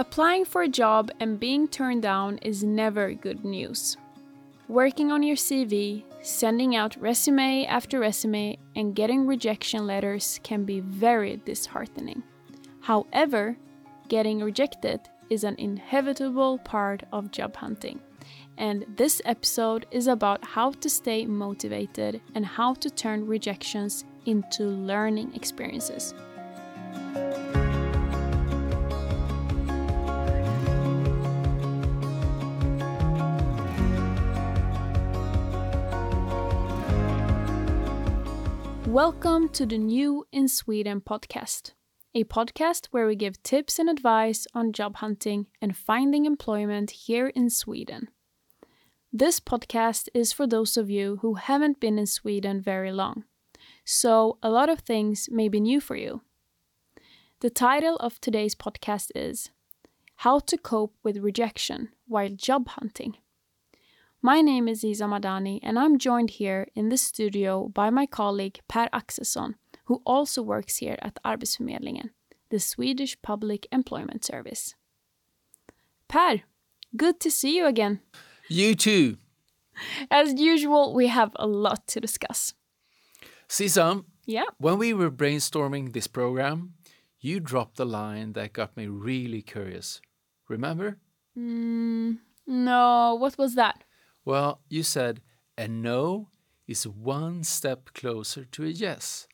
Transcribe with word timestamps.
Applying 0.00 0.46
for 0.46 0.62
a 0.62 0.68
job 0.82 1.10
and 1.20 1.38
being 1.38 1.68
turned 1.68 2.00
down 2.00 2.38
is 2.38 2.64
never 2.64 3.12
good 3.12 3.44
news. 3.44 3.98
Working 4.66 5.12
on 5.12 5.22
your 5.22 5.36
CV, 5.36 6.04
sending 6.22 6.74
out 6.74 6.96
resume 6.98 7.66
after 7.66 8.00
resume, 8.00 8.56
and 8.74 8.94
getting 8.94 9.26
rejection 9.26 9.86
letters 9.86 10.40
can 10.42 10.64
be 10.64 10.80
very 10.80 11.42
disheartening. 11.44 12.22
However, 12.80 13.58
getting 14.08 14.40
rejected 14.40 15.00
is 15.28 15.44
an 15.44 15.56
inevitable 15.58 16.56
part 16.64 17.02
of 17.12 17.30
job 17.30 17.54
hunting. 17.56 18.00
And 18.56 18.86
this 18.96 19.20
episode 19.26 19.84
is 19.90 20.06
about 20.06 20.42
how 20.42 20.70
to 20.80 20.88
stay 20.88 21.26
motivated 21.26 22.22
and 22.34 22.46
how 22.46 22.72
to 22.72 22.88
turn 22.88 23.26
rejections 23.26 24.06
into 24.24 24.64
learning 24.64 25.34
experiences. 25.34 26.14
Welcome 38.90 39.50
to 39.50 39.66
the 39.66 39.78
New 39.78 40.26
in 40.32 40.48
Sweden 40.48 41.00
podcast, 41.00 41.74
a 42.12 42.24
podcast 42.24 42.88
where 42.90 43.06
we 43.06 43.14
give 43.14 43.40
tips 43.44 43.78
and 43.78 43.88
advice 43.88 44.48
on 44.52 44.72
job 44.72 44.96
hunting 44.96 45.46
and 45.62 45.76
finding 45.76 46.26
employment 46.26 46.90
here 46.90 47.28
in 47.28 47.50
Sweden. 47.50 48.08
This 49.12 49.38
podcast 49.38 50.08
is 50.12 50.32
for 50.32 50.44
those 50.44 50.76
of 50.76 50.90
you 50.90 51.20
who 51.22 51.34
haven't 51.34 51.78
been 51.78 52.00
in 52.00 52.06
Sweden 52.06 52.60
very 52.60 52.90
long, 52.90 53.22
so 53.84 54.38
a 54.42 54.50
lot 54.50 54.68
of 54.68 54.80
things 54.80 55.28
may 55.30 55.48
be 55.48 55.60
new 55.60 55.80
for 55.80 55.94
you. 55.94 56.22
The 57.42 57.50
title 57.50 57.94
of 57.98 58.20
today's 58.20 58.56
podcast 58.56 59.12
is 59.14 59.50
How 60.16 60.40
to 60.40 60.58
Cope 60.58 60.96
with 61.04 61.18
Rejection 61.18 61.90
While 62.08 62.30
Job 62.30 62.66
Hunting. 62.70 63.18
My 64.22 64.42
name 64.42 64.68
is 64.68 64.84
Isa 64.84 65.04
Madani, 65.04 65.60
and 65.62 65.78
I'm 65.78 65.98
joined 65.98 66.30
here 66.30 66.66
in 66.74 66.90
the 66.90 66.96
studio 66.98 67.68
by 67.68 67.88
my 67.90 68.06
colleague 68.06 68.60
Per 68.68 68.86
Axelsson, 68.92 69.54
who 69.84 70.02
also 70.04 70.42
works 70.42 70.76
here 70.76 70.96
at 71.00 71.18
Arbetsförmedlingen, 71.24 72.10
the 72.50 72.58
Swedish 72.60 73.20
Public 73.22 73.66
Employment 73.72 74.24
Service. 74.24 74.74
Per, 76.08 76.42
good 76.96 77.18
to 77.20 77.30
see 77.30 77.56
you 77.56 77.66
again. 77.66 78.00
You 78.48 78.74
too. 78.74 79.16
As 80.10 80.34
usual, 80.34 80.92
we 80.94 81.06
have 81.06 81.30
a 81.36 81.46
lot 81.46 81.86
to 81.88 82.00
discuss. 82.00 82.52
Sisa, 83.48 84.04
Yeah. 84.26 84.44
when 84.58 84.76
we 84.78 84.92
were 84.92 85.10
brainstorming 85.10 85.92
this 85.92 86.06
program, 86.06 86.74
you 87.20 87.40
dropped 87.40 87.80
a 87.80 87.84
line 87.86 88.34
that 88.34 88.52
got 88.52 88.76
me 88.76 88.86
really 88.86 89.40
curious. 89.42 90.00
Remember? 90.48 90.98
Mm, 91.38 92.18
no, 92.46 93.16
what 93.18 93.38
was 93.38 93.54
that? 93.54 93.84
Well, 94.24 94.60
you 94.68 94.82
said 94.82 95.20
a 95.56 95.68
no 95.68 96.28
is 96.66 96.86
one 96.86 97.44
step 97.44 97.90
closer 97.94 98.44
to 98.44 98.64
a 98.64 98.68
yes. 98.68 99.26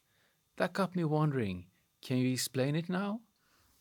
That 0.57 0.73
got 0.73 0.97
me 0.97 1.05
wondering. 1.05 1.67
Can 2.03 2.19
you 2.19 2.33
explain 2.33 2.75
it 2.77 2.89
now? 2.89 3.21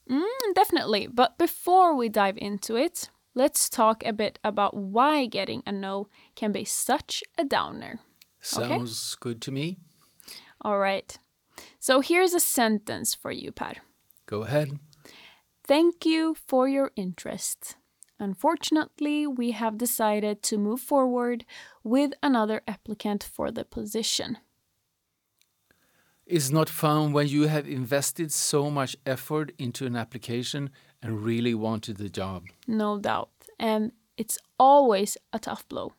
Mm, 0.10 0.54
definitely. 0.54 1.08
But 1.08 1.38
before 1.38 1.96
we 1.96 2.10
dive 2.10 2.38
into 2.38 2.76
it, 2.76 3.10
let's 3.34 3.70
talk 3.70 4.06
a 4.06 4.14
bit 4.14 4.40
about 4.44 4.76
why 4.76 5.26
getting 5.26 5.64
a 5.66 5.72
no 5.72 6.10
can 6.36 6.52
be 6.52 6.66
such 6.66 7.24
a 7.38 7.46
downer. 7.46 8.00
Sounds 8.42 9.16
good 9.16 9.42
to 9.44 9.52
me. 9.52 9.78
All 10.62 10.80
right. 10.80 11.18
So 11.80 12.02
here's 12.02 12.34
a 12.34 12.40
sentence 12.40 13.16
for 13.16 13.32
you, 13.32 13.52
Per. 13.52 13.74
Go 14.26 14.44
ahead. 14.44 14.80
Thank 15.64 16.06
you 16.06 16.36
for 16.48 16.68
your 16.68 16.92
interest. 16.96 17.76
Unfortunately, 18.20 19.28
we 19.28 19.52
have 19.52 19.78
decided 19.78 20.42
to 20.44 20.58
move 20.58 20.80
forward 20.80 21.46
with 21.84 22.14
another 22.24 22.62
applicant 22.68 23.24
for 23.24 23.52
the 23.52 23.66
position. 23.66 24.38
It's 26.26 26.50
not 26.50 26.70
fun 26.70 27.14
when 27.14 27.28
you 27.28 27.48
have 27.48 27.68
invested 27.68 28.32
so 28.32 28.72
much 28.72 28.96
effort 29.06 29.52
into 29.60 29.86
an 29.86 29.96
application 29.96 30.72
and 31.02 31.24
really 31.24 31.54
wanted 31.54 31.98
the 31.98 32.10
job. 32.10 32.46
No 32.68 32.98
doubt. 32.98 33.30
And 33.60 33.92
it's 34.18 34.40
always 34.58 35.18
a 35.32 35.40
tough 35.40 35.68
blow. 35.68 35.94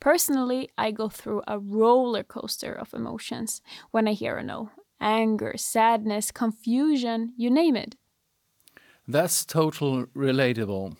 Personally, 0.00 0.68
I 0.76 0.90
go 0.90 1.08
through 1.08 1.42
a 1.46 1.58
roller 1.58 2.22
coaster 2.22 2.72
of 2.72 2.92
emotions 2.92 3.62
when 3.90 4.06
I 4.06 4.12
hear 4.12 4.36
a 4.36 4.42
no 4.42 4.70
anger, 5.00 5.54
sadness, 5.56 6.30
confusion, 6.30 7.32
you 7.36 7.50
name 7.50 7.76
it. 7.76 7.96
That's 9.06 9.44
totally 9.44 10.04
relatable. 10.16 10.96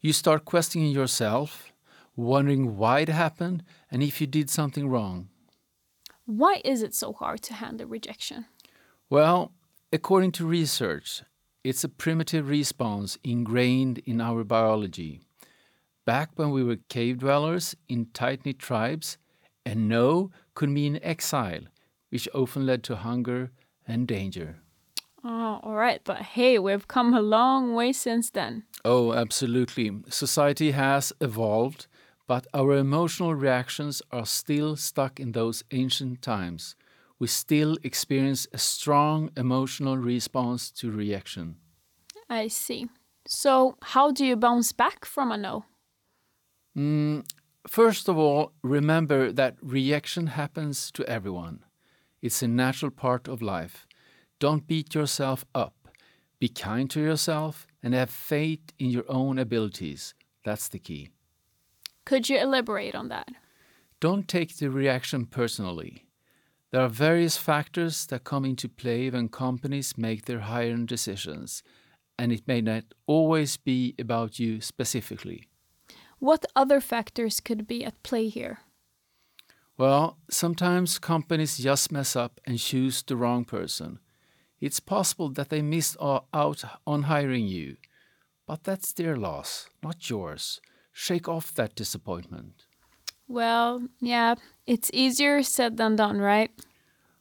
You 0.00 0.12
start 0.12 0.44
questioning 0.44 0.92
yourself, 0.92 1.72
wondering 2.14 2.76
why 2.76 3.00
it 3.00 3.08
happened 3.08 3.64
and 3.90 4.02
if 4.02 4.20
you 4.20 4.28
did 4.28 4.48
something 4.48 4.88
wrong. 4.88 5.28
Why 6.24 6.60
is 6.64 6.82
it 6.82 6.94
so 6.94 7.12
hard 7.12 7.42
to 7.42 7.54
handle 7.54 7.88
rejection? 7.88 8.46
Well, 9.10 9.52
according 9.92 10.32
to 10.32 10.46
research, 10.46 11.22
it's 11.64 11.82
a 11.82 11.88
primitive 11.88 12.48
response 12.48 13.18
ingrained 13.24 13.98
in 14.06 14.20
our 14.20 14.44
biology. 14.44 15.20
Back 16.06 16.30
when 16.36 16.50
we 16.52 16.62
were 16.62 16.76
cave 16.88 17.18
dwellers 17.18 17.74
in 17.88 18.06
tight 18.14 18.44
knit 18.44 18.58
tribes, 18.58 19.18
a 19.66 19.74
no 19.74 20.30
could 20.54 20.70
mean 20.70 21.00
exile, 21.02 21.62
which 22.10 22.28
often 22.32 22.66
led 22.66 22.84
to 22.84 22.96
hunger 22.96 23.50
and 23.86 24.06
danger. 24.06 24.60
Oh, 25.30 25.60
all 25.62 25.74
right, 25.74 26.00
but 26.04 26.22
hey, 26.22 26.58
we've 26.58 26.88
come 26.88 27.12
a 27.12 27.20
long 27.20 27.74
way 27.74 27.92
since 27.92 28.30
then. 28.30 28.62
Oh, 28.82 29.12
absolutely. 29.12 29.90
Society 30.08 30.70
has 30.70 31.12
evolved, 31.20 31.86
but 32.26 32.46
our 32.54 32.72
emotional 32.72 33.34
reactions 33.34 34.00
are 34.10 34.24
still 34.24 34.74
stuck 34.74 35.20
in 35.20 35.32
those 35.32 35.62
ancient 35.70 36.22
times. 36.22 36.76
We 37.18 37.26
still 37.26 37.76
experience 37.82 38.46
a 38.54 38.58
strong 38.58 39.30
emotional 39.36 39.98
response 39.98 40.70
to 40.80 40.90
reaction. 40.90 41.56
I 42.30 42.48
see. 42.48 42.88
So, 43.26 43.76
how 43.82 44.12
do 44.12 44.24
you 44.24 44.34
bounce 44.34 44.72
back 44.72 45.04
from 45.04 45.30
a 45.30 45.36
no? 45.36 45.66
Mm, 46.74 47.28
first 47.66 48.08
of 48.08 48.16
all, 48.16 48.52
remember 48.62 49.30
that 49.32 49.56
reaction 49.60 50.28
happens 50.28 50.90
to 50.92 51.04
everyone. 51.04 51.64
It's 52.22 52.42
a 52.42 52.48
natural 52.48 52.90
part 52.90 53.28
of 53.28 53.42
life. 53.42 53.86
Don't 54.38 54.66
beat 54.66 54.94
yourself 54.94 55.44
up. 55.54 55.88
Be 56.38 56.48
kind 56.48 56.88
to 56.90 57.00
yourself 57.00 57.66
and 57.82 57.94
have 57.94 58.10
faith 58.10 58.72
in 58.78 58.90
your 58.90 59.04
own 59.08 59.38
abilities. 59.38 60.14
That's 60.44 60.68
the 60.68 60.78
key. 60.78 61.10
Could 62.04 62.28
you 62.28 62.38
elaborate 62.38 62.94
on 62.94 63.08
that? 63.08 63.28
Don't 64.00 64.28
take 64.28 64.56
the 64.56 64.70
reaction 64.70 65.26
personally. 65.26 66.06
There 66.70 66.80
are 66.80 66.88
various 66.88 67.36
factors 67.36 68.06
that 68.06 68.24
come 68.24 68.44
into 68.44 68.68
play 68.68 69.10
when 69.10 69.28
companies 69.28 69.98
make 69.98 70.26
their 70.26 70.40
hiring 70.40 70.86
decisions, 70.86 71.62
and 72.18 72.30
it 72.30 72.46
may 72.46 72.60
not 72.60 72.84
always 73.06 73.56
be 73.56 73.94
about 73.98 74.38
you 74.38 74.60
specifically. 74.60 75.48
What 76.18 76.46
other 76.54 76.80
factors 76.80 77.40
could 77.40 77.66
be 77.66 77.84
at 77.84 78.02
play 78.02 78.28
here? 78.28 78.58
Well, 79.76 80.18
sometimes 80.30 80.98
companies 80.98 81.58
just 81.58 81.90
mess 81.90 82.14
up 82.16 82.40
and 82.44 82.58
choose 82.58 83.02
the 83.02 83.16
wrong 83.16 83.44
person. 83.44 84.00
It's 84.60 84.80
possible 84.80 85.28
that 85.30 85.50
they 85.50 85.62
missed 85.62 85.96
out 86.00 86.64
on 86.86 87.02
hiring 87.04 87.46
you, 87.46 87.76
but 88.46 88.64
that's 88.64 88.92
their 88.92 89.16
loss, 89.16 89.68
not 89.82 90.08
yours. 90.10 90.60
Shake 90.92 91.28
off 91.28 91.54
that 91.54 91.74
disappointment. 91.76 92.66
Well, 93.28 93.86
yeah, 94.00 94.34
it's 94.66 94.90
easier 94.92 95.42
said 95.42 95.76
than 95.76 95.96
done, 95.96 96.18
right? 96.18 96.50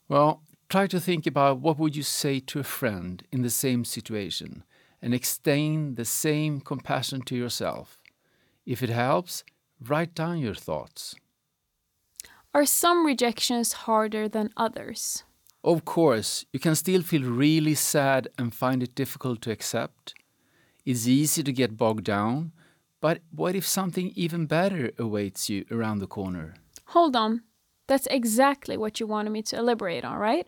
Well, 0.07 0.41
try 0.69 0.87
to 0.87 0.99
think 0.99 1.27
about 1.27 1.59
what 1.59 1.77
would 1.77 1.95
you 1.95 2.03
say 2.03 2.39
to 2.39 2.59
a 2.59 2.63
friend 2.63 3.23
in 3.31 3.41
the 3.41 3.49
same 3.49 3.85
situation 3.85 4.63
and 5.01 5.13
extend 5.13 5.95
the 5.95 6.05
same 6.05 6.59
compassion 6.59 7.21
to 7.23 7.35
yourself. 7.35 8.01
If 8.65 8.81
it 8.81 8.89
helps, 8.89 9.43
write 9.79 10.15
down 10.15 10.39
your 10.39 10.55
thoughts. 10.55 11.15
Are 12.53 12.65
some 12.65 13.05
rejections 13.05 13.73
harder 13.73 14.27
than 14.27 14.51
others? 14.57 15.23
Of 15.67 15.83
course, 15.83 16.45
you 16.53 16.61
can 16.61 16.75
still 16.75 17.01
feel 17.01 17.23
really 17.23 17.75
sad 17.75 18.29
and 18.37 18.55
find 18.55 18.81
it 18.81 18.95
difficult 18.95 19.41
to 19.41 19.51
accept. 19.51 20.13
It's 20.85 21.09
easy 21.09 21.43
to 21.43 21.51
get 21.51 21.75
bogged 21.75 22.05
down, 22.05 22.53
but 23.01 23.19
what 23.31 23.53
if 23.53 23.67
something 23.67 24.13
even 24.15 24.45
better 24.45 24.91
awaits 24.97 25.49
you 25.49 25.65
around 25.69 25.99
the 25.99 26.07
corner? 26.07 26.53
Hold 26.85 27.17
on. 27.17 27.41
That's 27.89 28.07
exactly 28.07 28.77
what 28.77 29.01
you 29.01 29.07
wanted 29.07 29.31
me 29.31 29.41
to 29.41 29.57
elaborate 29.57 30.05
on, 30.05 30.15
right? 30.15 30.47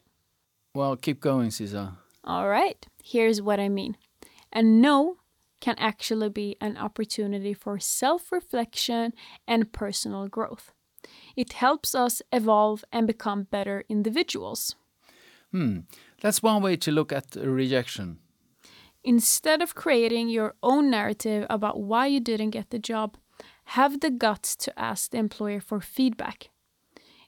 Well, 0.73 0.95
keep 0.95 1.19
going, 1.19 1.51
Cesar. 1.51 1.97
All 2.23 2.47
right, 2.47 2.87
here's 3.03 3.41
what 3.41 3.59
I 3.59 3.67
mean. 3.67 3.97
A 4.53 4.63
no 4.63 5.17
can 5.59 5.75
actually 5.77 6.29
be 6.29 6.55
an 6.61 6.77
opportunity 6.77 7.53
for 7.53 7.77
self 7.77 8.31
reflection 8.31 9.11
and 9.45 9.73
personal 9.73 10.29
growth. 10.29 10.71
It 11.35 11.51
helps 11.53 11.93
us 11.93 12.21
evolve 12.31 12.85
and 12.93 13.05
become 13.05 13.47
better 13.51 13.83
individuals. 13.89 14.77
Hmm, 15.51 15.79
that's 16.21 16.43
one 16.43 16.61
way 16.61 16.75
to 16.77 16.91
look 16.91 17.11
at 17.11 17.35
rejection. 17.35 18.19
Instead 19.03 19.61
of 19.61 19.75
creating 19.75 20.29
your 20.29 20.55
own 20.61 20.89
narrative 20.89 21.45
about 21.49 21.79
why 21.79 22.07
you 22.07 22.19
didn't 22.19 22.51
get 22.51 22.69
the 22.69 22.79
job, 22.79 23.17
have 23.65 24.01
the 24.01 24.11
guts 24.11 24.55
to 24.55 24.77
ask 24.77 25.11
the 25.11 25.17
employer 25.17 25.61
for 25.61 25.79
feedback. 25.79 26.49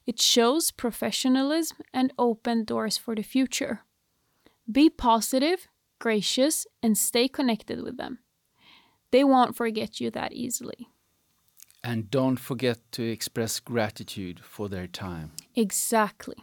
It 0.05 0.21
shows 0.21 0.71
professionalism 0.71 1.77
and 1.93 2.11
open 2.17 2.65
doors 2.65 2.97
for 2.97 3.15
the 3.15 3.21
future. 3.21 3.81
Be 4.69 4.89
positive, 4.89 5.67
gracious, 5.99 6.67
and 6.81 6.97
stay 6.97 7.27
connected 7.27 7.83
with 7.83 7.97
them. 7.97 8.19
They 9.11 9.23
won't 9.23 9.55
forget 9.55 9.99
you 9.99 10.09
that 10.11 10.33
easily. 10.33 10.89
And 11.83 12.09
don't 12.11 12.37
forget 12.37 12.79
to 12.93 13.03
express 13.03 13.59
gratitude 13.59 14.39
for 14.43 14.69
their 14.69 14.87
time. 14.87 15.31
Exactly. 15.55 16.37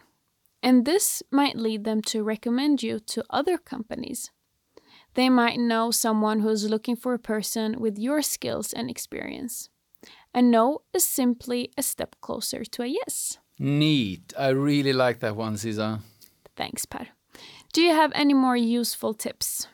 And 0.61 0.85
this 0.85 1.23
might 1.31 1.55
lead 1.55 1.83
them 1.83 2.01
to 2.03 2.23
recommend 2.23 2.83
you 2.83 2.99
to 2.99 3.23
other 3.29 3.57
companies. 3.57 4.31
They 5.13 5.29
might 5.29 5.59
know 5.59 5.91
someone 5.91 6.41
who's 6.41 6.69
looking 6.69 6.95
for 6.95 7.13
a 7.13 7.19
person 7.19 7.79
with 7.79 7.97
your 7.97 8.21
skills 8.21 8.73
and 8.73 8.89
experience. 8.89 9.69
A 10.33 10.41
no 10.41 10.81
is 10.93 11.05
simply 11.05 11.71
a 11.77 11.83
step 11.83 12.15
closer 12.21 12.63
to 12.63 12.83
a 12.83 12.87
yes. 12.87 13.37
Neat. 13.57 14.33
I 14.37 14.49
really 14.49 14.93
like 14.93 15.19
that 15.19 15.35
one, 15.35 15.57
Sisa. 15.57 15.99
Thanks, 16.55 16.85
Per. 16.85 17.07
Do 17.73 17.81
you 17.81 17.91
have 17.91 18.11
any 18.15 18.33
more 18.33 18.55
useful 18.55 19.13
tips? 19.13 19.67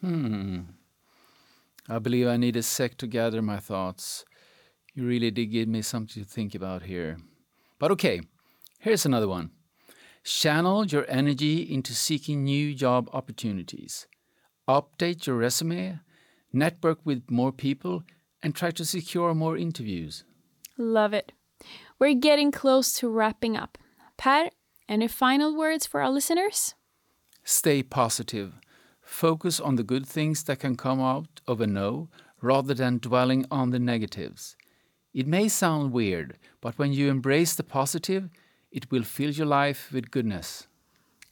Hmm. 0.00 0.60
I 1.88 1.98
believe 1.98 2.28
I 2.28 2.36
need 2.36 2.56
a 2.56 2.62
sec 2.62 2.96
to 2.98 3.06
gather 3.06 3.42
my 3.42 3.58
thoughts. 3.58 4.24
You 4.94 5.06
really 5.06 5.30
did 5.30 5.46
give 5.46 5.68
me 5.68 5.82
something 5.82 6.22
to 6.22 6.28
think 6.28 6.54
about 6.54 6.82
here. 6.82 7.18
But 7.78 7.90
okay, 7.92 8.20
here's 8.78 9.06
another 9.06 9.28
one. 9.28 9.50
Channel 10.24 10.86
your 10.86 11.06
energy 11.08 11.62
into 11.62 11.94
seeking 11.94 12.44
new 12.44 12.74
job 12.74 13.08
opportunities. 13.12 14.06
Update 14.68 15.26
your 15.26 15.36
resume, 15.36 16.00
network 16.52 16.98
with 17.04 17.30
more 17.30 17.52
people, 17.52 18.02
and 18.42 18.54
try 18.54 18.70
to 18.72 18.84
secure 18.84 19.34
more 19.34 19.56
interviews. 19.56 20.24
Love 20.76 21.12
it. 21.12 21.32
We're 21.98 22.14
getting 22.14 22.50
close 22.52 22.92
to 22.94 23.08
wrapping 23.08 23.56
up. 23.56 23.78
Per, 24.16 24.50
any 24.88 25.08
final 25.08 25.56
words 25.56 25.86
for 25.86 26.00
our 26.00 26.10
listeners? 26.10 26.74
Stay 27.44 27.82
positive. 27.82 28.54
Focus 29.02 29.58
on 29.58 29.76
the 29.76 29.82
good 29.82 30.06
things 30.06 30.44
that 30.44 30.60
can 30.60 30.76
come 30.76 31.00
out 31.00 31.40
of 31.46 31.60
a 31.60 31.66
no 31.66 32.08
rather 32.40 32.74
than 32.74 32.98
dwelling 32.98 33.44
on 33.50 33.70
the 33.70 33.78
negatives. 33.78 34.56
It 35.12 35.26
may 35.26 35.48
sound 35.48 35.92
weird, 35.92 36.38
but 36.60 36.78
when 36.78 36.92
you 36.92 37.10
embrace 37.10 37.54
the 37.54 37.64
positive, 37.64 38.30
it 38.70 38.90
will 38.90 39.04
fill 39.04 39.30
your 39.30 39.46
life 39.46 39.90
with 39.92 40.10
goodness. 40.10 40.66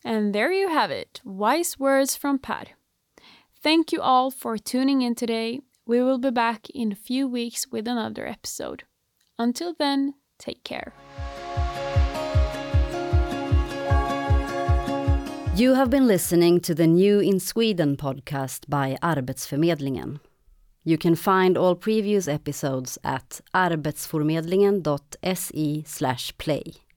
And 0.04 0.34
there 0.34 0.52
you 0.52 0.68
have 0.68 0.90
it 0.90 1.20
wise 1.24 1.78
words 1.78 2.16
from 2.16 2.38
Per. 2.38 2.64
Thank 3.62 3.92
you 3.92 4.00
all 4.00 4.30
for 4.30 4.56
tuning 4.56 5.02
in 5.02 5.14
today. 5.14 5.60
We 5.86 6.02
will 6.02 6.18
be 6.18 6.30
back 6.30 6.70
in 6.70 6.92
a 6.92 6.96
few 6.96 7.26
weeks 7.26 7.66
with 7.72 7.88
another 7.88 8.26
episode. 8.26 8.84
Until 9.38 9.74
then, 9.78 10.14
take 10.38 10.62
care. 10.62 10.92
You 15.56 15.74
have 15.74 15.90
been 15.90 16.06
listening 16.06 16.60
to 16.60 16.74
the 16.74 16.86
New 16.86 17.18
in 17.18 17.40
Sweden 17.40 17.96
podcast 17.96 18.68
by 18.68 18.96
Arbetsförmedlingen. 19.02 20.20
You 20.84 20.96
can 20.96 21.16
find 21.16 21.58
all 21.58 21.74
previous 21.74 22.28
episodes 22.28 22.96
at 23.02 23.40
arbetsförmedlingen.se 23.52 25.82
slash 25.84 26.32
play. 26.38 26.87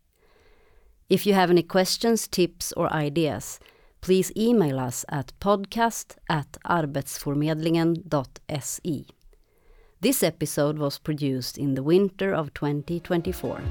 If 1.12 1.26
you 1.26 1.34
have 1.34 1.50
any 1.50 1.64
questions, 1.64 2.26
tips, 2.26 2.72
or 2.78 2.94
ideas, 2.94 3.60
please 4.00 4.32
email 4.38 4.80
us 4.80 5.04
at 5.10 5.34
podcast 5.42 6.16
at 6.30 6.54
arbetsförmedlingen.se. 6.66 9.06
This 10.00 10.24
episode 10.24 10.80
was 10.80 11.00
produced 11.00 11.58
in 11.58 11.74
the 11.74 11.84
winter 11.84 12.34
of 12.34 12.54
2024. 12.54 13.62